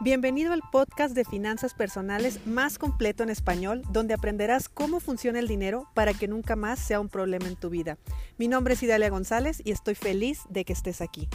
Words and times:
Bienvenido 0.00 0.52
al 0.52 0.62
podcast 0.70 1.12
de 1.12 1.24
finanzas 1.24 1.74
personales 1.74 2.46
más 2.46 2.78
completo 2.78 3.24
en 3.24 3.30
español, 3.30 3.82
donde 3.90 4.14
aprenderás 4.14 4.68
cómo 4.68 5.00
funciona 5.00 5.40
el 5.40 5.48
dinero 5.48 5.88
para 5.92 6.14
que 6.14 6.28
nunca 6.28 6.54
más 6.54 6.78
sea 6.78 7.00
un 7.00 7.08
problema 7.08 7.48
en 7.48 7.56
tu 7.56 7.68
vida. 7.68 7.98
Mi 8.36 8.46
nombre 8.46 8.74
es 8.74 8.82
Idalia 8.84 9.10
González 9.10 9.60
y 9.64 9.72
estoy 9.72 9.96
feliz 9.96 10.42
de 10.50 10.64
que 10.64 10.72
estés 10.72 11.00
aquí. 11.00 11.28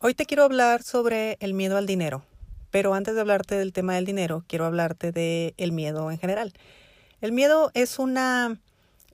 Hoy 0.00 0.12
te 0.12 0.26
quiero 0.26 0.42
hablar 0.42 0.82
sobre 0.82 1.38
el 1.40 1.54
miedo 1.54 1.78
al 1.78 1.86
dinero, 1.86 2.26
pero 2.70 2.92
antes 2.92 3.14
de 3.14 3.22
hablarte 3.22 3.54
del 3.54 3.72
tema 3.72 3.94
del 3.94 4.04
dinero, 4.04 4.44
quiero 4.48 4.66
hablarte 4.66 5.12
del 5.12 5.54
el 5.56 5.72
miedo 5.72 6.10
en 6.10 6.18
general. 6.18 6.52
El 7.22 7.32
miedo 7.32 7.70
es 7.72 7.98
una, 7.98 8.60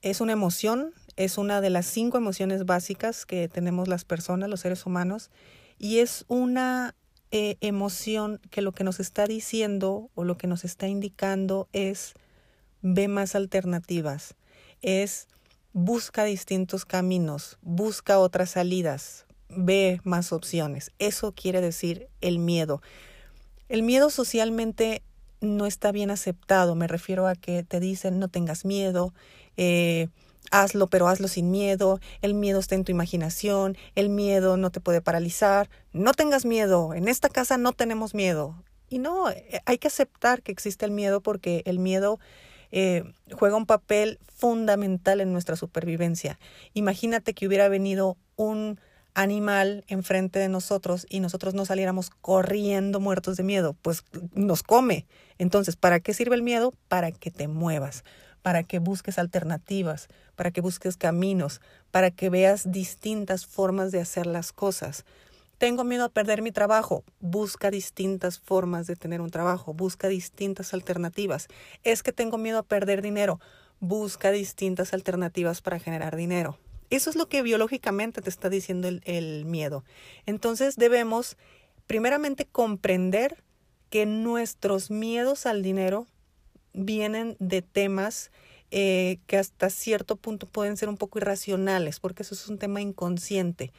es 0.02 0.20
una 0.20 0.32
emoción 0.32 0.95
es 1.21 1.37
una 1.37 1.61
de 1.61 1.68
las 1.68 1.84
cinco 1.84 2.16
emociones 2.16 2.64
básicas 2.64 3.27
que 3.27 3.46
tenemos 3.46 3.88
las 3.88 4.06
personas, 4.06 4.48
los 4.48 4.60
seres 4.60 4.87
humanos, 4.87 5.30
y 5.79 5.98
es 5.98 6.24
una 6.29 6.95
eh, 7.30 7.56
emoción 7.60 8.41
que 8.51 8.62
lo 8.62 8.73
que 8.73 8.84
nos 8.84 9.01
está 9.01 9.27
diciendo 9.27 10.09
o 10.15 10.24
lo 10.24 10.38
que 10.38 10.46
nos 10.46 10.65
está 10.65 10.88
indicando 10.88 11.69
es 11.74 12.15
ve 12.80 13.06
más 13.06 13.34
alternativas, 13.34 14.34
es 14.80 15.29
busca 15.74 16.24
distintos 16.24 16.87
caminos, 16.87 17.59
busca 17.60 18.18
otras 18.18 18.52
salidas, 18.52 19.27
ve 19.51 20.01
más 20.05 20.32
opciones. 20.32 20.91
Eso 20.98 21.32
quiere 21.32 21.60
decir 21.60 22.09
el 22.23 22.38
miedo. 22.38 22.80
El 23.68 23.82
miedo 23.82 24.09
socialmente 24.09 25.02
no 25.43 25.66
está 25.66 25.93
bien 25.93 26.10
aceptado, 26.10 26.74
me 26.77 26.87
refiero 26.87 27.27
a 27.27 27.34
que 27.34 27.62
te 27.62 27.79
dicen 27.79 28.18
no 28.18 28.29
tengas 28.29 28.65
miedo, 28.65 29.12
eh, 29.59 30.09
hazlo, 30.50 30.86
pero 30.88 31.09
hazlo 31.09 31.28
sin 31.28 31.50
miedo, 31.50 32.00
el 32.22 32.34
miedo 32.34 32.59
está 32.59 32.74
en 32.74 32.84
tu 32.84 32.92
imaginación, 32.92 33.77
el 33.95 34.09
miedo 34.09 34.56
no 34.56 34.70
te 34.70 34.80
puede 34.80 35.00
paralizar, 35.00 35.70
no 35.92 36.12
tengas 36.12 36.45
miedo, 36.45 36.95
en 36.95 37.09
esta 37.09 37.29
casa 37.29 37.57
no 37.57 37.73
tenemos 37.73 38.15
miedo. 38.15 38.62
Y 38.88 38.98
no, 38.98 39.30
eh, 39.30 39.60
hay 39.66 39.79
que 39.79 39.88
aceptar 39.88 40.42
que 40.42 40.52
existe 40.52 40.84
el 40.84 40.90
miedo 40.90 41.20
porque 41.20 41.62
el 41.65 41.79
miedo 41.79 42.18
eh, 42.73 43.04
juega 43.32 43.57
un 43.57 43.66
papel 43.66 44.18
fundamental 44.34 45.20
en 45.20 45.32
nuestra 45.32 45.57
supervivencia. 45.57 46.38
Imagínate 46.74 47.35
que 47.35 47.46
hubiera 47.46 47.68
venido 47.68 48.16
un 48.37 48.80
animal 49.14 49.85
enfrente 49.88 50.38
de 50.38 50.48
nosotros 50.48 51.07
y 51.09 51.20
nosotros 51.20 51.54
no 51.54 51.64
saliéramos 51.64 52.10
corriendo 52.10 53.01
muertos 53.01 53.37
de 53.37 53.42
miedo, 53.42 53.76
pues 53.82 54.04
nos 54.35 54.62
come. 54.62 55.07
Entonces, 55.38 55.76
¿para 55.76 56.01
qué 56.01 56.14
sirve 56.14 56.37
el 56.37 56.42
miedo? 56.42 56.73
Para 56.88 57.10
que 57.12 57.30
te 57.30 57.48
muevas, 57.48 58.04
para 58.43 58.63
que 58.63 58.79
busques 58.79 59.19
alternativas, 59.19 60.09
para 60.37 60.51
que 60.51 60.60
busques 60.60 60.96
caminos, 60.96 61.60
para 61.91 62.10
que 62.10 62.30
veas 62.30 62.71
distintas 62.71 63.47
formas 63.47 63.93
de 63.93 64.00
hacer 64.00 64.27
las 64.27 64.53
cosas. 64.53 65.05
Tengo 65.59 65.84
miedo 65.84 66.05
a 66.06 66.09
perder 66.09 66.41
mi 66.41 66.53
trabajo. 66.53 67.05
Busca 67.21 67.71
distintas 67.71 68.38
formas 68.38 68.87
de 68.87 68.97
tener 68.97 69.21
un 69.21 69.31
trabajo. 69.31 69.75
Busca 69.75 70.09
distintas 70.09 70.72
alternativas. 70.72 71.49
Es 71.82 72.03
que 72.03 72.12
tengo 72.12 72.38
miedo 72.38 72.59
a 72.59 72.62
perder 72.62 73.03
dinero. 73.03 73.41
Busca 73.78 74.31
distintas 74.31 74.94
alternativas 74.94 75.60
para 75.60 75.78
generar 75.78 76.16
dinero. 76.16 76.59
Eso 76.88 77.10
es 77.10 77.16
lo 77.16 77.28
que 77.28 77.43
biológicamente 77.43 78.22
te 78.22 78.31
está 78.31 78.49
diciendo 78.49 78.88
el, 78.88 79.03
el 79.04 79.44
miedo. 79.44 79.84
Entonces 80.25 80.77
debemos 80.77 81.37
primeramente 81.87 82.47
comprender 82.47 83.44
que 83.91 84.06
nuestros 84.06 84.91
miedos 84.91 85.44
al 85.44 85.62
dinero 85.62 86.06
vienen 86.72 87.37
de 87.38 87.62
temas 87.62 88.31
eh, 88.71 89.19
que 89.26 89.37
hasta 89.37 89.69
cierto 89.69 90.16
punto 90.16 90.47
pueden 90.47 90.76
ser 90.76 90.88
un 90.88 90.97
poco 90.97 91.19
irracionales, 91.19 91.99
porque 91.99 92.22
eso 92.22 92.34
es 92.34 92.49
un 92.49 92.59
tema 92.59 92.81
inconsciente. 92.81 93.72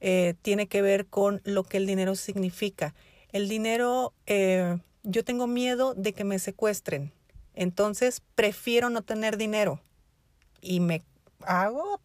Eh, 0.00 0.34
tiene 0.42 0.66
que 0.66 0.82
ver 0.82 1.06
con 1.06 1.40
lo 1.44 1.64
que 1.64 1.76
el 1.76 1.86
dinero 1.86 2.14
significa. 2.14 2.94
El 3.30 3.48
dinero, 3.48 4.14
eh, 4.26 4.78
yo 5.02 5.24
tengo 5.24 5.46
miedo 5.46 5.94
de 5.94 6.12
que 6.12 6.24
me 6.24 6.38
secuestren, 6.38 7.12
entonces 7.54 8.22
prefiero 8.34 8.90
no 8.90 9.02
tener 9.02 9.36
dinero 9.36 9.80
y 10.60 10.80
me 10.80 11.02
hago 11.44 12.00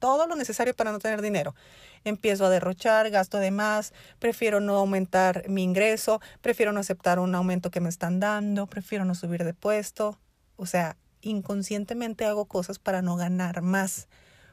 todo 0.00 0.26
lo 0.26 0.34
necesario 0.34 0.74
para 0.74 0.90
no 0.90 0.98
tener 0.98 1.22
dinero. 1.22 1.54
Empiezo 2.02 2.46
a 2.46 2.50
derrochar, 2.50 3.10
gasto 3.10 3.38
de 3.38 3.52
más, 3.52 3.92
prefiero 4.18 4.58
no 4.58 4.76
aumentar 4.76 5.48
mi 5.48 5.62
ingreso, 5.62 6.20
prefiero 6.40 6.72
no 6.72 6.80
aceptar 6.80 7.20
un 7.20 7.34
aumento 7.36 7.70
que 7.70 7.80
me 7.80 7.88
están 7.88 8.18
dando, 8.18 8.66
prefiero 8.66 9.04
no 9.04 9.14
subir 9.14 9.44
de 9.44 9.54
puesto. 9.54 10.18
O 10.56 10.66
sea, 10.66 10.96
inconscientemente 11.20 12.24
hago 12.24 12.46
cosas 12.46 12.78
para 12.78 13.02
no 13.02 13.14
ganar 13.14 13.62
más, 13.62 14.08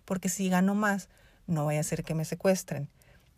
porque 0.05 0.29
si 0.29 0.49
gano 0.49 0.75
más, 0.75 1.09
no 1.47 1.63
voy 1.63 1.77
a 1.77 1.79
hacer 1.79 2.03
que 2.03 2.13
me 2.13 2.25
secuestren. 2.25 2.89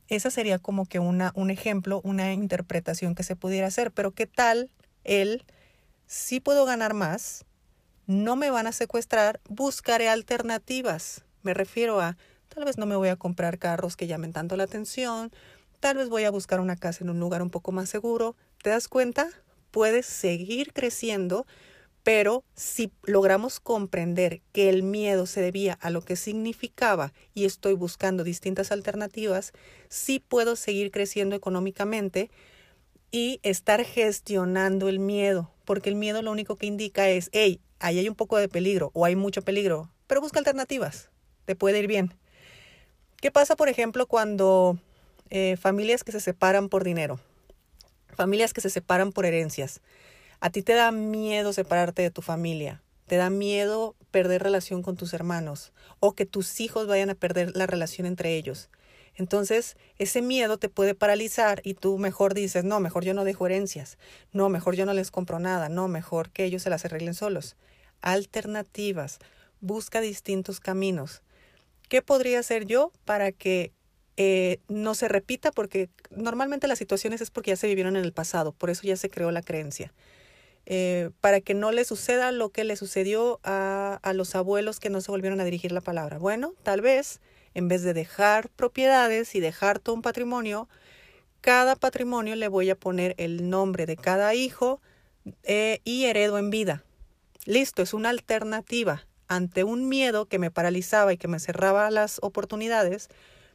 Esa 0.07 0.31
sería 0.31 0.57
como 0.57 0.87
que 0.87 0.97
una, 0.97 1.31
un 1.35 1.51
ejemplo, 1.51 2.01
una 2.03 2.33
interpretación 2.33 3.13
que 3.13 3.23
se 3.23 3.35
pudiera 3.35 3.67
hacer, 3.67 3.91
pero 3.91 4.11
¿qué 4.11 4.25
tal 4.25 4.71
él? 5.03 5.45
Si 6.07 6.39
puedo 6.39 6.65
ganar 6.65 6.95
más, 6.95 7.45
no 8.07 8.35
me 8.35 8.49
van 8.49 8.65
a 8.65 8.71
secuestrar, 8.71 9.39
buscaré 9.47 10.09
alternativas. 10.09 11.23
Me 11.41 11.53
refiero 11.53 12.01
a, 12.01 12.17
tal 12.49 12.65
vez 12.65 12.77
no 12.77 12.85
me 12.85 12.97
voy 12.97 13.07
a 13.09 13.15
comprar 13.15 13.59
carros 13.59 13.95
que 13.95 14.07
llamen 14.07 14.33
tanto 14.33 14.57
la 14.57 14.63
atención, 14.63 15.31
tal 15.79 15.95
vez 15.95 16.09
voy 16.09 16.25
a 16.25 16.31
buscar 16.31 16.59
una 16.59 16.75
casa 16.75 17.03
en 17.03 17.09
un 17.09 17.19
lugar 17.19 17.41
un 17.41 17.49
poco 17.49 17.71
más 17.71 17.89
seguro. 17.89 18.35
¿Te 18.61 18.71
das 18.71 18.89
cuenta? 18.89 19.29
Puedes 19.71 20.05
seguir 20.05 20.73
creciendo, 20.73 21.45
pero 22.03 22.43
si 22.55 22.91
logramos 23.03 23.61
comprender 23.61 24.41
que 24.51 24.67
el 24.67 24.83
miedo 24.83 25.25
se 25.27 25.41
debía 25.41 25.77
a 25.79 25.89
lo 25.89 26.01
que 26.01 26.17
significaba 26.17 27.13
y 27.33 27.45
estoy 27.45 27.73
buscando 27.73 28.25
distintas 28.25 28.73
alternativas, 28.73 29.53
sí 29.87 30.19
puedo 30.19 30.57
seguir 30.57 30.91
creciendo 30.91 31.37
económicamente 31.37 32.29
y 33.11 33.39
estar 33.43 33.85
gestionando 33.85 34.89
el 34.89 34.99
miedo, 34.99 35.51
porque 35.63 35.89
el 35.89 35.95
miedo 35.95 36.21
lo 36.21 36.31
único 36.31 36.57
que 36.57 36.65
indica 36.65 37.09
es, 37.09 37.29
hey, 37.31 37.61
ahí 37.79 37.99
hay 37.99 38.09
un 38.09 38.15
poco 38.15 38.37
de 38.37 38.49
peligro 38.49 38.91
o 38.93 39.05
hay 39.05 39.15
mucho 39.15 39.41
peligro, 39.41 39.89
pero 40.05 40.19
busca 40.19 40.39
alternativas 40.39 41.09
te 41.49 41.55
puede 41.55 41.79
ir 41.79 41.87
bien. 41.87 42.13
¿Qué 43.19 43.31
pasa, 43.31 43.55
por 43.55 43.69
ejemplo, 43.69 44.05
cuando 44.05 44.77
eh, 45.31 45.57
familias 45.57 46.03
que 46.03 46.11
se 46.11 46.19
separan 46.19 46.69
por 46.69 46.83
dinero, 46.83 47.19
familias 48.15 48.53
que 48.53 48.61
se 48.61 48.69
separan 48.69 49.11
por 49.11 49.25
herencias? 49.25 49.81
A 50.41 50.51
ti 50.51 50.61
te 50.61 50.73
da 50.73 50.91
miedo 50.91 51.51
separarte 51.51 52.03
de 52.03 52.11
tu 52.11 52.21
familia, 52.21 52.83
te 53.07 53.15
da 53.15 53.31
miedo 53.31 53.95
perder 54.11 54.43
relación 54.43 54.83
con 54.83 54.95
tus 54.95 55.11
hermanos 55.15 55.73
o 55.99 56.13
que 56.13 56.27
tus 56.27 56.59
hijos 56.59 56.85
vayan 56.85 57.09
a 57.09 57.15
perder 57.15 57.57
la 57.57 57.65
relación 57.65 58.05
entre 58.05 58.35
ellos. 58.35 58.69
Entonces, 59.15 59.75
ese 59.97 60.21
miedo 60.21 60.59
te 60.59 60.69
puede 60.69 60.93
paralizar 60.93 61.61
y 61.63 61.73
tú 61.73 61.97
mejor 61.97 62.35
dices, 62.35 62.63
no, 62.63 62.79
mejor 62.79 63.05
yo 63.05 63.15
no 63.15 63.23
dejo 63.23 63.47
herencias, 63.47 63.97
no, 64.33 64.49
mejor 64.49 64.75
yo 64.75 64.85
no 64.85 64.93
les 64.93 65.09
compro 65.09 65.39
nada, 65.39 65.67
no, 65.67 65.87
mejor 65.87 66.29
que 66.29 66.43
ellos 66.43 66.61
se 66.61 66.69
las 66.69 66.85
arreglen 66.85 67.15
solos. 67.15 67.55
Alternativas, 68.01 69.17
busca 69.61 69.99
distintos 69.99 70.59
caminos. 70.59 71.23
¿Qué 71.89 72.01
podría 72.01 72.39
hacer 72.39 72.65
yo 72.65 72.91
para 73.03 73.31
que 73.31 73.73
eh, 74.15 74.59
no 74.67 74.95
se 74.95 75.07
repita? 75.07 75.51
Porque 75.51 75.89
normalmente 76.11 76.67
las 76.67 76.77
situaciones 76.77 77.19
es 77.19 77.31
porque 77.31 77.51
ya 77.51 77.55
se 77.55 77.67
vivieron 77.67 77.97
en 77.97 78.05
el 78.05 78.13
pasado, 78.13 78.51
por 78.53 78.69
eso 78.69 78.83
ya 78.83 78.95
se 78.95 79.09
creó 79.09 79.31
la 79.31 79.41
creencia. 79.41 79.91
Eh, 80.65 81.09
para 81.19 81.41
que 81.41 81.55
no 81.55 81.71
le 81.71 81.83
suceda 81.83 82.31
lo 82.31 82.49
que 82.49 82.63
le 82.63 82.75
sucedió 82.75 83.39
a, 83.43 83.99
a 84.03 84.13
los 84.13 84.35
abuelos 84.35 84.79
que 84.79 84.91
no 84.91 85.01
se 85.01 85.09
volvieron 85.09 85.41
a 85.41 85.45
dirigir 85.45 85.71
la 85.71 85.81
palabra. 85.81 86.19
Bueno, 86.19 86.53
tal 86.61 86.81
vez 86.81 87.21
en 87.55 87.67
vez 87.67 87.81
de 87.81 87.93
dejar 87.93 88.49
propiedades 88.49 89.33
y 89.33 89.39
dejar 89.39 89.79
todo 89.79 89.95
un 89.95 90.03
patrimonio, 90.03 90.69
cada 91.41 91.75
patrimonio 91.75 92.35
le 92.35 92.47
voy 92.47 92.69
a 92.69 92.75
poner 92.75 93.15
el 93.17 93.49
nombre 93.49 93.87
de 93.87 93.97
cada 93.97 94.35
hijo 94.35 94.79
eh, 95.43 95.79
y 95.83 96.05
heredo 96.05 96.37
en 96.37 96.51
vida. 96.51 96.83
Listo, 97.45 97.81
es 97.81 97.95
una 97.95 98.09
alternativa 98.09 99.07
ante 99.29 99.63
un 99.63 99.87
miedo 99.87 100.25
que 100.25 100.39
me 100.39 100.51
paralizaba 100.51 101.13
y 101.13 101.17
que 101.17 101.29
me 101.29 101.39
cerraba 101.39 101.89
las 101.91 102.19
oportunidades, 102.21 103.07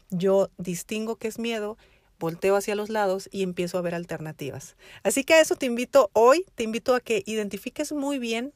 yo 0.09 0.49
distingo 0.57 1.17
que 1.17 1.29
es 1.29 1.39
miedo, 1.39 1.77
volteo 2.19 2.57
hacia 2.57 2.77
los 2.77 2.89
lados 2.89 3.29
y 3.31 3.43
empiezo 3.43 3.77
a 3.77 3.83
ver 3.83 3.95
alternativas. 3.95 4.77
Así 5.03 5.25
que 5.25 5.35
a 5.35 5.41
eso 5.41 5.57
te 5.57 5.67
invito 5.67 6.11
hoy, 6.13 6.47
te 6.55 6.63
invito 6.63 6.95
a 6.95 7.01
que 7.01 7.23
identifiques 7.27 7.93
muy 7.93 8.19
bien 8.19 8.55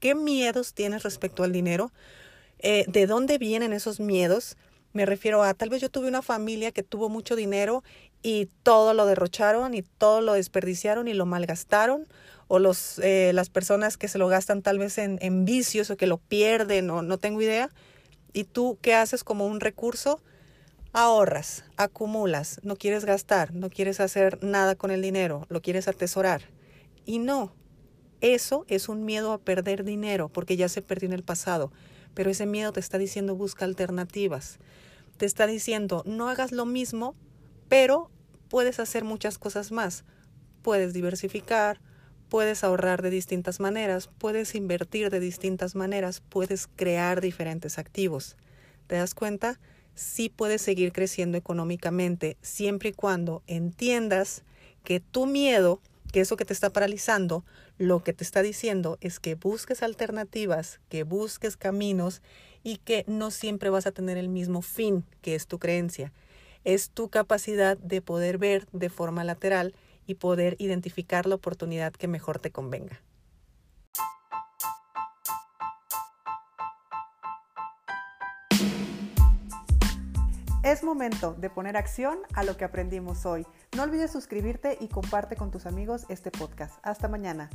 qué 0.00 0.14
miedos 0.14 0.74
tienes 0.74 1.04
respecto 1.04 1.44
al 1.44 1.52
dinero, 1.52 1.92
eh, 2.58 2.84
de 2.88 3.06
dónde 3.06 3.38
vienen 3.38 3.72
esos 3.72 4.00
miedos. 4.00 4.56
Me 4.92 5.06
refiero 5.06 5.42
a, 5.44 5.54
tal 5.54 5.70
vez 5.70 5.80
yo 5.80 5.88
tuve 5.88 6.08
una 6.08 6.22
familia 6.22 6.72
que 6.72 6.82
tuvo 6.82 7.08
mucho 7.08 7.36
dinero 7.36 7.84
y 8.22 8.46
todo 8.64 8.92
lo 8.92 9.06
derrocharon 9.06 9.74
y 9.74 9.82
todo 9.82 10.20
lo 10.20 10.32
desperdiciaron 10.32 11.06
y 11.06 11.14
lo 11.14 11.26
malgastaron 11.26 12.06
o 12.48 12.58
los, 12.58 12.98
eh, 12.98 13.32
las 13.34 13.50
personas 13.50 13.96
que 13.96 14.08
se 14.08 14.18
lo 14.18 14.26
gastan 14.28 14.62
tal 14.62 14.78
vez 14.78 14.98
en, 14.98 15.18
en 15.20 15.44
vicios 15.44 15.90
o 15.90 15.96
que 15.96 16.06
lo 16.06 16.16
pierden 16.16 16.90
o 16.90 17.02
no 17.02 17.18
tengo 17.18 17.40
idea. 17.40 17.70
¿Y 18.32 18.44
tú 18.44 18.78
qué 18.82 18.94
haces 18.94 19.22
como 19.22 19.46
un 19.46 19.60
recurso? 19.60 20.20
Ahorras, 20.92 21.64
acumulas, 21.76 22.60
no 22.62 22.76
quieres 22.76 23.04
gastar, 23.04 23.54
no 23.54 23.68
quieres 23.68 24.00
hacer 24.00 24.42
nada 24.42 24.74
con 24.74 24.90
el 24.90 25.02
dinero, 25.02 25.46
lo 25.50 25.60
quieres 25.60 25.86
atesorar. 25.86 26.42
Y 27.04 27.18
no, 27.18 27.52
eso 28.20 28.64
es 28.68 28.88
un 28.88 29.04
miedo 29.04 29.32
a 29.32 29.38
perder 29.38 29.84
dinero 29.84 30.28
porque 30.28 30.56
ya 30.56 30.68
se 30.68 30.82
perdió 30.82 31.06
en 31.08 31.12
el 31.12 31.22
pasado, 31.22 31.72
pero 32.14 32.30
ese 32.30 32.46
miedo 32.46 32.72
te 32.72 32.80
está 32.80 32.98
diciendo 32.98 33.36
busca 33.36 33.64
alternativas. 33.64 34.58
te 35.18 35.26
está 35.26 35.46
diciendo 35.46 36.02
no 36.06 36.28
hagas 36.28 36.52
lo 36.52 36.64
mismo, 36.64 37.14
pero 37.68 38.10
puedes 38.48 38.80
hacer 38.80 39.04
muchas 39.04 39.38
cosas 39.38 39.72
más. 39.72 40.04
Puedes 40.62 40.92
diversificar, 40.92 41.80
puedes 42.28 42.64
ahorrar 42.64 43.02
de 43.02 43.10
distintas 43.10 43.60
maneras, 43.60 44.10
puedes 44.18 44.54
invertir 44.54 45.10
de 45.10 45.20
distintas 45.20 45.74
maneras, 45.74 46.22
puedes 46.28 46.66
crear 46.66 47.20
diferentes 47.20 47.78
activos. 47.78 48.36
¿Te 48.86 48.96
das 48.96 49.14
cuenta? 49.14 49.58
Sí 49.94 50.28
puedes 50.28 50.62
seguir 50.62 50.92
creciendo 50.92 51.36
económicamente 51.36 52.36
siempre 52.40 52.90
y 52.90 52.92
cuando 52.92 53.42
entiendas 53.46 54.44
que 54.84 55.00
tu 55.00 55.26
miedo, 55.26 55.80
que 56.12 56.20
eso 56.20 56.36
que 56.36 56.44
te 56.44 56.52
está 56.52 56.70
paralizando, 56.70 57.44
lo 57.78 58.02
que 58.02 58.12
te 58.12 58.24
está 58.24 58.42
diciendo 58.42 58.98
es 59.00 59.20
que 59.20 59.34
busques 59.34 59.82
alternativas, 59.82 60.80
que 60.88 61.02
busques 61.02 61.56
caminos 61.56 62.22
y 62.62 62.76
que 62.76 63.04
no 63.06 63.30
siempre 63.30 63.70
vas 63.70 63.86
a 63.86 63.92
tener 63.92 64.18
el 64.18 64.28
mismo 64.28 64.62
fin 64.62 65.04
que 65.22 65.34
es 65.34 65.46
tu 65.46 65.58
creencia. 65.58 66.12
Es 66.64 66.90
tu 66.90 67.08
capacidad 67.08 67.78
de 67.78 68.02
poder 68.02 68.38
ver 68.38 68.66
de 68.72 68.90
forma 68.90 69.24
lateral 69.24 69.74
y 70.08 70.16
poder 70.16 70.56
identificar 70.58 71.26
la 71.26 71.36
oportunidad 71.36 71.92
que 71.92 72.08
mejor 72.08 72.40
te 72.40 72.50
convenga. 72.50 73.00
Es 80.64 80.82
momento 80.82 81.34
de 81.34 81.50
poner 81.50 81.76
acción 81.76 82.18
a 82.34 82.42
lo 82.42 82.56
que 82.56 82.64
aprendimos 82.64 83.24
hoy. 83.26 83.46
No 83.76 83.84
olvides 83.84 84.10
suscribirte 84.10 84.76
y 84.80 84.88
comparte 84.88 85.36
con 85.36 85.50
tus 85.50 85.66
amigos 85.66 86.04
este 86.08 86.30
podcast. 86.30 86.78
Hasta 86.82 87.06
mañana. 87.08 87.48